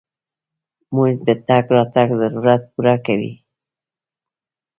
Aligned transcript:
موټر 0.95 1.19
د 1.27 1.29
تګ 1.47 1.65
راتګ 1.75 2.09
ضرورت 2.21 2.61
پوره 2.73 2.95
کوي. 3.05 3.33